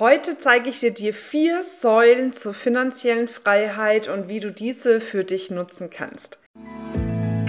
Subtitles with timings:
[0.00, 5.24] Heute zeige ich dir die vier Säulen zur finanziellen Freiheit und wie du diese für
[5.24, 6.38] dich nutzen kannst.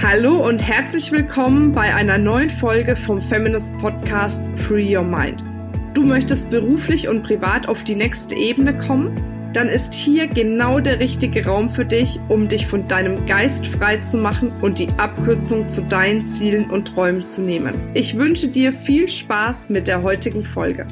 [0.01, 5.45] Hallo und herzlich willkommen bei einer neuen Folge vom Feminist Podcast Free Your Mind.
[5.93, 9.51] Du möchtest beruflich und privat auf die nächste Ebene kommen?
[9.53, 13.97] Dann ist hier genau der richtige Raum für dich, um dich von deinem Geist frei
[13.97, 17.75] zu machen und die Abkürzung zu deinen Zielen und Träumen zu nehmen.
[17.93, 20.87] Ich wünsche dir viel Spaß mit der heutigen Folge.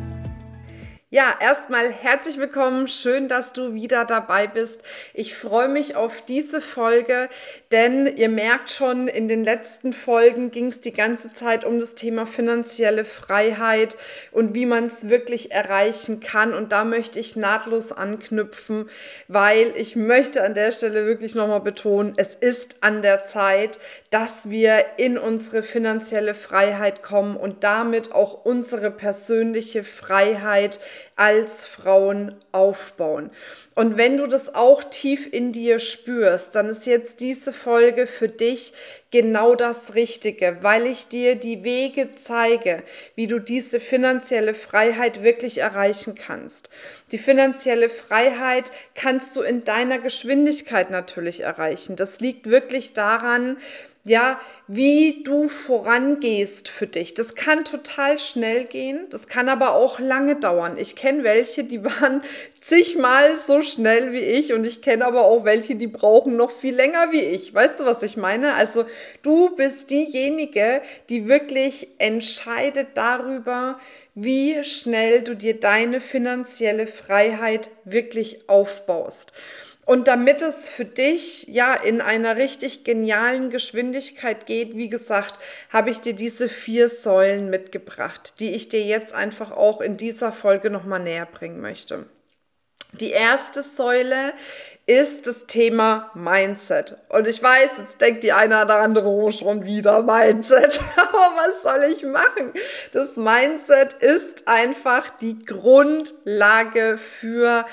[1.10, 2.90] Ja, erstmal herzlich willkommen.
[2.90, 4.82] Schön, dass du wieder dabei bist.
[5.14, 7.30] Ich freue mich auf diese Folge,
[7.72, 11.96] denn ihr merkt schon, in den letzten Folgen ging es die ganze Zeit um das
[11.96, 13.96] Thema finanzielle Freiheit
[14.34, 16.54] und wie man es wirklich erreichen kann.
[16.54, 18.90] Und da möchte ich nahtlos anknüpfen,
[19.30, 23.80] weil ich möchte an der Stelle wirklich nochmal betonen, es ist an der Zeit,
[24.10, 30.82] dass wir in unsere finanzielle Freiheit kommen und damit auch unsere persönliche Freiheit
[31.16, 33.30] als Frauen aufbauen.
[33.76, 38.28] Und wenn du das auch tief in dir spürst, dann ist jetzt diese Folge für
[38.28, 38.74] dich
[39.12, 42.84] genau das Richtige, weil ich dir die Wege zeige,
[43.16, 46.70] wie du diese finanzielle Freiheit wirklich erreichen kannst.
[47.12, 51.96] Die finanzielle Freiheit kannst du in deiner Geschwindigkeit natürlich erreichen.
[51.96, 53.58] Das liegt wirklich daran,
[54.08, 57.14] ja, wie du vorangehst für dich.
[57.14, 60.78] Das kann total schnell gehen, das kann aber auch lange dauern.
[60.78, 62.24] Ich kenne welche, die waren
[62.60, 66.76] zigmal so schnell wie ich und ich kenne aber auch welche, die brauchen noch viel
[66.76, 67.54] länger wie ich.
[67.54, 68.56] Weißt du, was ich meine?
[68.56, 68.86] Also
[69.22, 73.80] du bist diejenige, die wirklich entscheidet darüber,
[74.16, 79.32] wie schnell du dir deine finanzielle Freiheit wirklich aufbaust.
[79.88, 85.36] Und damit es für dich ja in einer richtig genialen Geschwindigkeit geht, wie gesagt,
[85.72, 90.34] habe ich dir diese vier Säulen mitgebracht, die ich dir jetzt einfach auch in dieser
[90.34, 92.06] Folge nochmal näher bringen möchte.
[93.00, 94.34] Die erste Säule
[94.88, 96.98] ist das Thema Mindset.
[97.10, 100.80] Und ich weiß, jetzt denkt die eine oder andere oh, schon wieder Mindset.
[100.96, 102.54] Aber was soll ich machen?
[102.94, 107.66] Das Mindset ist einfach die Grundlage für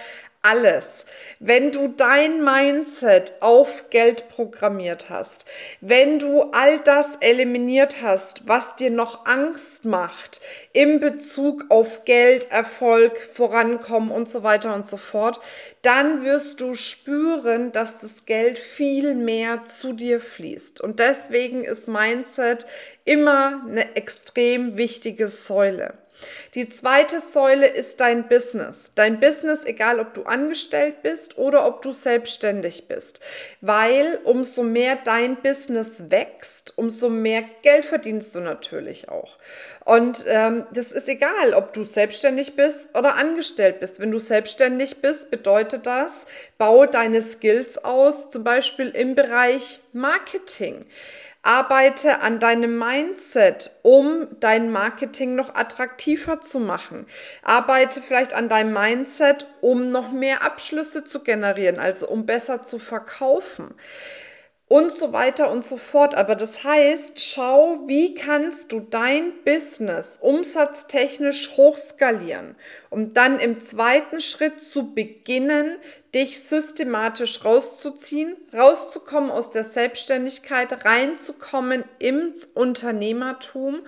[0.44, 1.06] alles.
[1.41, 5.47] Wenn du dein Mindset auf Geld programmiert hast,
[5.81, 10.41] wenn du all das eliminiert hast, was dir noch Angst macht
[10.72, 15.41] im Bezug auf Geld, Erfolg, Vorankommen und so weiter und so fort,
[15.82, 20.81] dann wirst du spüren, dass das Geld viel mehr zu dir fließt.
[20.81, 22.66] Und deswegen ist Mindset
[23.05, 25.94] immer eine extrem wichtige Säule.
[26.55, 28.91] Die zweite Säule ist dein Business.
[28.95, 33.21] Dein Business, egal ob du angestellt bist oder ob du selbstständig bist.
[33.61, 39.37] Weil umso mehr dein Business wächst, umso mehr Geld verdienst du natürlich auch.
[39.85, 44.01] Und ähm, das ist egal, ob du selbstständig bist oder angestellt bist.
[44.01, 46.27] Wenn du selbstständig bist, bedeutet das,
[46.59, 50.87] baue deine Skills aus, zum Beispiel im Bereich Marketing.
[51.44, 57.06] Arbeite an deinem Mindset, um dein Marketing noch attraktiver zu machen.
[57.43, 62.78] Arbeite vielleicht an deinem Mindset, um noch mehr Abschlüsse zu generieren, also um besser zu
[62.78, 63.75] verkaufen
[64.67, 66.15] und so weiter und so fort.
[66.15, 72.57] Aber das heißt, schau, wie kannst du dein Business umsatztechnisch hochskalieren,
[72.91, 75.77] um dann im zweiten Schritt zu beginnen,
[76.15, 83.83] dich systematisch rauszuziehen, rauszukommen aus der Selbstständigkeit, reinzukommen ins Unternehmertum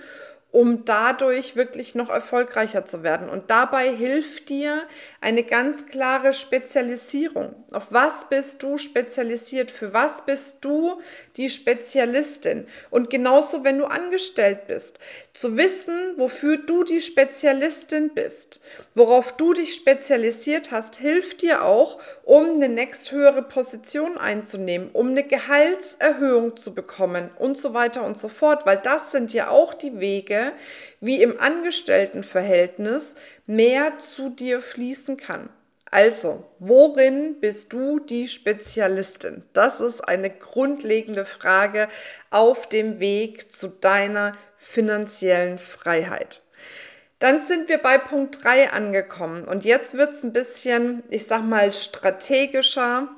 [0.52, 3.28] um dadurch wirklich noch erfolgreicher zu werden.
[3.28, 4.84] Und dabei hilft dir
[5.20, 7.54] eine ganz klare Spezialisierung.
[7.72, 9.70] Auf was bist du spezialisiert?
[9.70, 11.00] Für was bist du
[11.36, 12.66] die Spezialistin?
[12.90, 14.98] Und genauso, wenn du angestellt bist,
[15.34, 18.62] zu wissen, wofür du die Spezialistin bist,
[18.94, 25.24] worauf du dich spezialisiert hast, hilft dir auch, um eine nächsthöhere Position einzunehmen, um eine
[25.24, 30.00] Gehaltserhöhung zu bekommen und so weiter und so fort, weil das sind ja auch die
[30.00, 30.35] Wege,
[31.00, 33.14] wie im Angestelltenverhältnis
[33.46, 35.48] mehr zu dir fließen kann.
[35.90, 39.44] Also, worin bist du die Spezialistin?
[39.52, 41.88] Das ist eine grundlegende Frage
[42.30, 46.42] auf dem Weg zu deiner finanziellen Freiheit.
[47.18, 51.42] Dann sind wir bei Punkt 3 angekommen und jetzt wird es ein bisschen, ich sag
[51.42, 53.08] mal, strategischer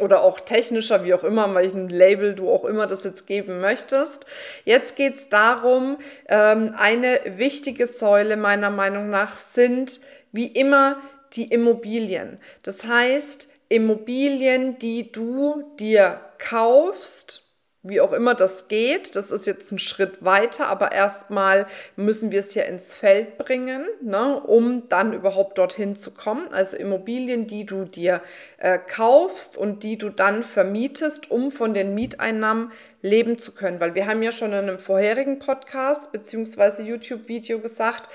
[0.00, 4.26] oder auch technischer, wie auch immer, welchen Label du auch immer das jetzt geben möchtest.
[4.64, 5.98] Jetzt geht es darum,
[6.28, 10.00] ähm, eine wichtige Säule meiner Meinung nach sind
[10.32, 10.96] wie immer
[11.34, 12.38] die Immobilien.
[12.62, 17.44] Das heißt, Immobilien, die du dir kaufst,
[17.84, 19.14] wie auch immer das geht.
[19.14, 21.66] Das ist jetzt ein Schritt weiter, aber erstmal
[21.96, 26.48] müssen wir es ja ins Feld bringen, ne, um dann überhaupt dorthin zu kommen.
[26.50, 28.22] Also Immobilien, die du dir
[28.56, 32.72] äh, kaufst und die du dann vermietest, um von den Mieteinnahmen
[33.02, 33.80] leben zu können.
[33.80, 36.82] Weil wir haben ja schon in einem vorherigen Podcast bzw.
[36.82, 38.08] YouTube-Video gesagt,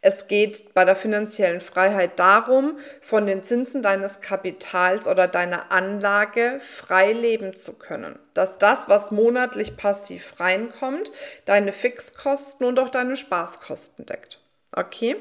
[0.00, 6.60] es geht bei der finanziellen Freiheit darum, von den Zinsen deines Kapitals oder deiner Anlage
[6.60, 8.18] frei leben zu können.
[8.34, 11.10] Dass das, was monatlich passiv reinkommt,
[11.44, 14.40] deine Fixkosten und auch deine Spaßkosten deckt.
[14.72, 15.16] Okay?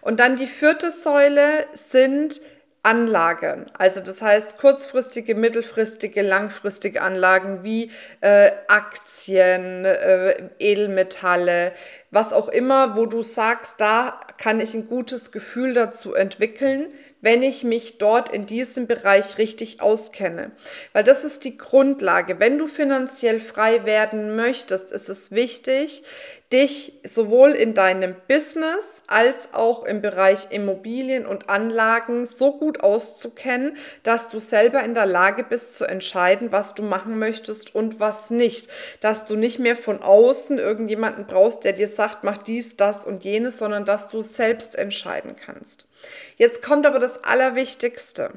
[0.00, 2.40] Und dann die vierte Säule sind
[2.82, 3.66] Anlagen.
[3.76, 7.90] Also das heißt kurzfristige, mittelfristige, langfristige Anlagen wie
[8.22, 11.72] äh, Aktien, äh, Edelmetalle,
[12.10, 16.88] was auch immer, wo du sagst, da kann ich ein gutes Gefühl dazu entwickeln,
[17.20, 20.52] wenn ich mich dort in diesem Bereich richtig auskenne.
[20.92, 22.40] Weil das ist die Grundlage.
[22.40, 26.02] Wenn du finanziell frei werden möchtest, ist es wichtig,
[26.52, 33.76] dich sowohl in deinem Business als auch im Bereich Immobilien und Anlagen so gut auszukennen,
[34.02, 38.30] dass du selber in der Lage bist zu entscheiden, was du machen möchtest und was
[38.30, 38.68] nicht.
[39.00, 43.24] Dass du nicht mehr von außen irgendjemanden brauchst, der dir sagt, mach dies, das und
[43.24, 45.88] jenes, sondern dass du selbst entscheiden kannst.
[46.36, 48.32] Jetzt kommt aber das Allerwichtigste.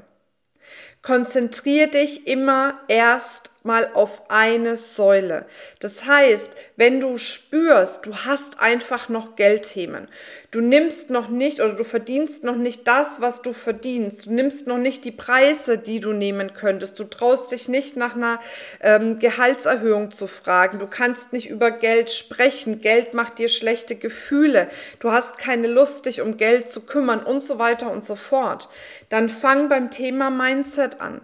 [1.02, 5.46] Konzentriere dich immer erst mal auf eine Säule.
[5.80, 10.10] Das heißt, wenn du spürst, du hast einfach noch Geldthemen,
[10.52, 14.68] du nimmst noch nicht oder du verdienst noch nicht das, was du verdienst, du nimmst
[14.68, 18.40] noch nicht die Preise, die du nehmen könntest, du traust dich nicht nach einer
[18.82, 24.68] ähm, Gehaltserhöhung zu fragen, du kannst nicht über Geld sprechen, Geld macht dir schlechte Gefühle,
[25.00, 28.68] du hast keine Lust, dich um Geld zu kümmern und so weiter und so fort,
[29.08, 31.22] dann fang beim Thema Mindset an.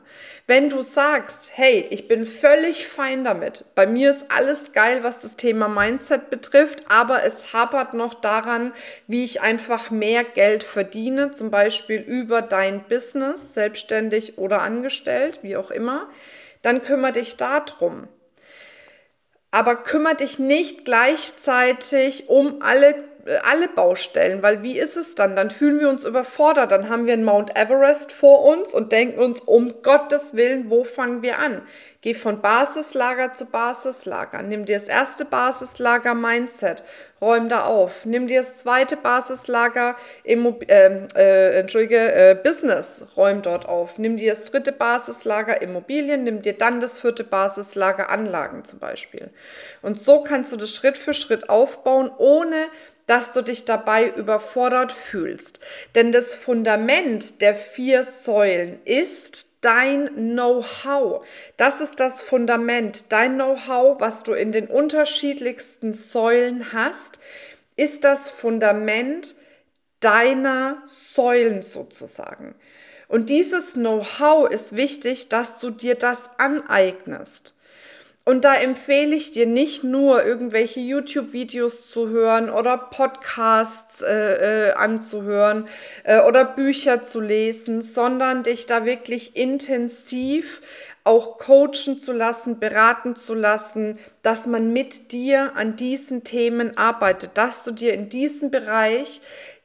[0.50, 5.19] Wenn du sagst, hey, ich bin völlig fein damit, bei mir ist alles geil, was
[5.19, 8.74] das Thema Mindset betrifft, aber es hapert noch daran,
[9.06, 15.56] wie ich einfach mehr Geld verdiene, zum Beispiel über dein Business, selbstständig oder angestellt, wie
[15.56, 16.10] auch immer,
[16.63, 18.07] dann kümmere dich darum.
[19.51, 22.96] Aber kümmere dich nicht gleichzeitig um alle
[23.50, 25.36] alle Baustellen, weil wie ist es dann?
[25.36, 29.20] Dann fühlen wir uns überfordert, dann haben wir einen Mount Everest vor uns und denken
[29.20, 31.62] uns, um Gottes Willen, wo fangen wir an?
[32.02, 34.42] Geh von Basislager zu Basislager.
[34.42, 36.81] Nimm dir das erste Basislager Mindset,
[37.20, 38.06] räum da auf.
[38.06, 43.98] Nimm dir das zweite Basislager Immob äh, äh, Entschuldige, äh, Business, räum dort auf.
[43.98, 49.30] Nimm dir das dritte Basislager Immobilien, nimm dir dann das vierte Basislager Anlagen zum Beispiel.
[49.82, 52.56] Und so kannst du das Schritt für Schritt aufbauen, ohne
[53.10, 55.60] dass du dich dabei überfordert fühlst.
[55.96, 61.26] Denn das Fundament der vier Säulen ist dein Know-how.
[61.58, 63.12] Das ist das Fundament.
[63.12, 67.18] Dein Know-how, was du in den unterschiedlichsten Säulen hast,
[67.76, 69.34] ist das Fundament
[70.02, 72.54] deiner Säulen sozusagen.
[73.08, 77.56] Und dieses Know-how ist wichtig, dass du dir das aneignest.
[78.25, 84.71] Und da empfehle ich dir nicht nur irgendwelche YouTube-Videos zu hören oder Podcasts äh, äh,
[84.74, 85.68] anzuhören
[86.04, 90.62] äh, oder Bücher zu lesen, sondern dich da wirklich intensiv
[91.04, 97.31] auch coachen zu lassen, beraten zu lassen, dass man mit dir an diesen Themen arbeitet,
[97.33, 99.22] dass du dir in diesem Bereich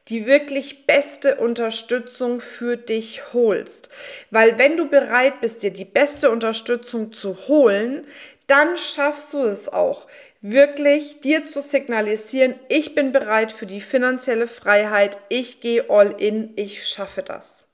[0.07, 3.89] die wirklich beste Unterstützung für dich holst.
[4.29, 8.05] Weil wenn du bereit bist, dir die beste Unterstützung zu holen,
[8.47, 10.07] dann schaffst du es auch,
[10.41, 16.53] wirklich dir zu signalisieren, ich bin bereit für die finanzielle Freiheit, ich gehe all in,
[16.55, 17.65] ich schaffe das.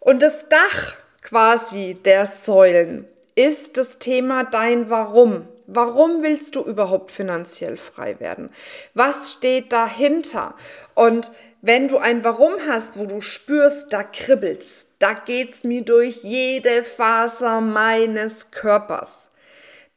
[0.00, 5.48] Und das Dach quasi der Säulen ist das Thema dein Warum.
[5.66, 8.50] Warum willst du überhaupt finanziell frei werden?
[8.92, 10.54] Was steht dahinter?
[10.94, 11.32] Und
[11.62, 16.84] wenn du ein Warum hast, wo du spürst, da kribbelt's, da geht's mir durch jede
[16.84, 19.30] Faser meines Körpers,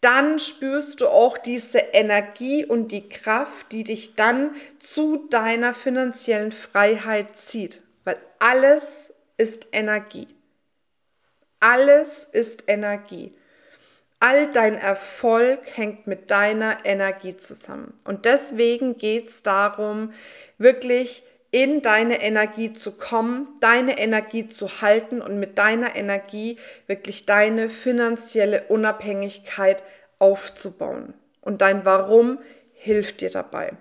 [0.02, 6.52] dann spürst du auch diese Energie und die Kraft, die dich dann zu deiner finanziellen
[6.52, 7.82] Freiheit zieht.
[8.04, 10.28] Weil alles ist Energie.
[11.60, 13.34] Alles ist Energie.
[14.20, 17.94] All dein Erfolg hängt mit deiner Energie zusammen.
[18.04, 20.12] Und deswegen geht es darum,
[20.58, 27.26] wirklich in deine Energie zu kommen, deine Energie zu halten und mit deiner Energie wirklich
[27.26, 29.84] deine finanzielle Unabhängigkeit
[30.20, 31.14] aufzubauen.
[31.42, 32.40] Und dein Warum
[32.74, 33.72] hilft dir dabei.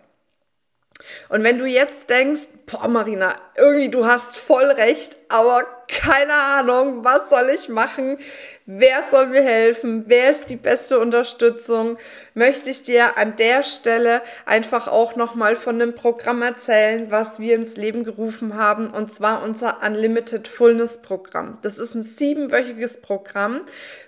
[1.28, 7.04] Und wenn du jetzt denkst, boah Marina, irgendwie du hast voll recht, aber keine Ahnung,
[7.04, 8.18] was soll ich machen?
[8.66, 10.04] Wer soll mir helfen?
[10.08, 11.96] Wer ist die beste Unterstützung?
[12.35, 17.54] Möchte ich dir an der Stelle einfach auch nochmal von dem Programm erzählen, was wir
[17.54, 21.58] ins Leben gerufen haben, und zwar unser Unlimited Fullness Programm.
[21.62, 23.61] Das ist ein siebenwöchiges Programm,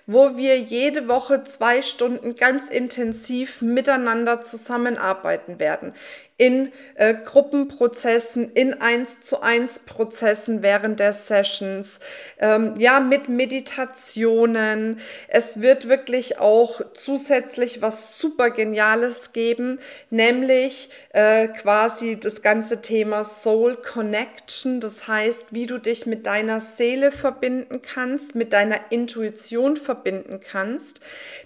[0.05, 5.93] wo wir jede Woche zwei Stunden ganz intensiv miteinander zusammenarbeiten werden
[6.39, 11.99] in äh, Gruppenprozessen, in eins zu eins Prozessen während der Sessions,
[12.39, 14.99] ähm, ja, mit Meditationen.
[15.27, 19.79] Es wird wirklich auch zusätzlich was super Geniales geben,
[20.09, 24.79] nämlich äh, quasi das ganze Thema Soul Connection.
[24.79, 31.01] Das heißt, wie du dich mit deiner Seele verbinden kannst, mit deiner Intuition verbinden kannst,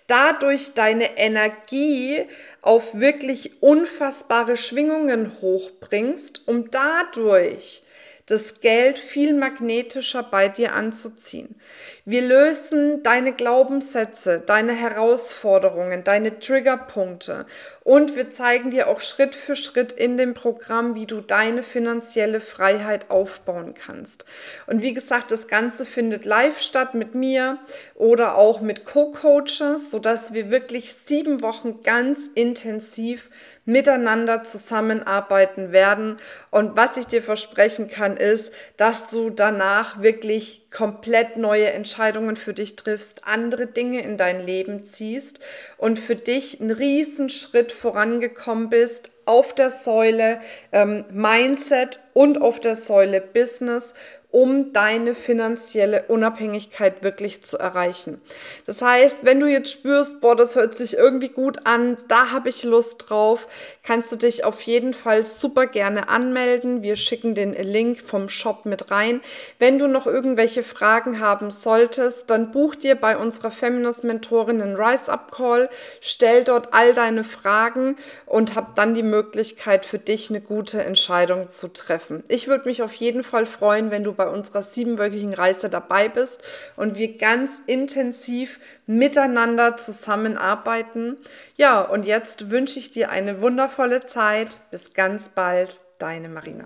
[0.08, 2.26] dadurch deine Energie
[2.62, 7.83] auf wirklich unfassbare Schwingungen hochbringst, um dadurch
[8.26, 11.56] das Geld viel magnetischer bei dir anzuziehen.
[12.06, 17.46] Wir lösen deine Glaubenssätze, deine Herausforderungen, deine Triggerpunkte
[17.84, 22.40] und wir zeigen dir auch Schritt für Schritt in dem Programm, wie du deine finanzielle
[22.40, 24.26] Freiheit aufbauen kannst.
[24.68, 27.58] Und wie gesagt, das Ganze findet live statt mit mir
[27.96, 33.30] oder auch mit Co-Coaches, sodass wir wirklich sieben Wochen ganz intensiv
[33.66, 36.18] miteinander zusammenarbeiten werden.
[36.52, 42.54] Und was ich dir versprechen kann, ist, dass du danach wirklich komplett neue Entscheidungen für
[42.54, 45.40] dich triffst, andere Dinge in dein Leben ziehst
[45.78, 50.40] und für dich einen riesen Schritt vorangekommen bist auf der Säule
[50.72, 53.94] ähm, Mindset und auf der Säule Business
[54.34, 58.20] um deine finanzielle Unabhängigkeit wirklich zu erreichen.
[58.66, 62.50] Das heißt, wenn du jetzt spürst, boah, das hört sich irgendwie gut an, da habe
[62.50, 63.48] ich Lust drauf,
[63.84, 66.82] kannst du dich auf jeden Fall super gerne anmelden.
[66.82, 69.22] Wir schicken den Link vom Shop mit rein.
[69.60, 74.78] Wenn du noch irgendwelche Fragen haben solltest, dann buch dir bei unserer Feminist Mentorin einen
[74.78, 75.70] Rise Up Call,
[76.02, 81.50] stell dort all deine Fragen und hab dann die Möglichkeit für dich eine gute Entscheidung
[81.50, 82.24] zu treffen.
[82.30, 86.08] Ich würde mich auf jeden Fall freuen, wenn du bei bei unserer siebenwöchigen Reise dabei
[86.08, 86.42] bist
[86.78, 91.18] und wir ganz intensiv miteinander zusammenarbeiten.
[91.56, 94.60] Ja, und jetzt wünsche ich dir eine wundervolle Zeit.
[94.72, 96.66] Bis ganz bald, deine Marina.